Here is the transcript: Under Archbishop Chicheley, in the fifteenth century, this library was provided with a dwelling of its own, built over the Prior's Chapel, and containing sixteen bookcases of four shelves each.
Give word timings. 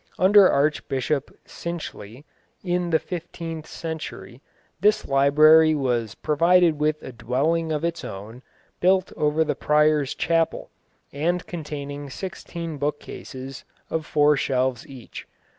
Under 0.17 0.49
Archbishop 0.49 1.29
Chicheley, 1.45 2.23
in 2.63 2.89
the 2.89 2.97
fifteenth 2.97 3.67
century, 3.67 4.41
this 4.79 5.05
library 5.07 5.75
was 5.75 6.15
provided 6.15 6.79
with 6.79 7.03
a 7.03 7.11
dwelling 7.11 7.71
of 7.71 7.83
its 7.85 8.03
own, 8.03 8.41
built 8.79 9.13
over 9.15 9.43
the 9.43 9.53
Prior's 9.53 10.15
Chapel, 10.15 10.71
and 11.13 11.45
containing 11.45 12.09
sixteen 12.09 12.79
bookcases 12.79 13.63
of 13.91 14.07
four 14.07 14.35
shelves 14.35 14.87
each. 14.87 15.27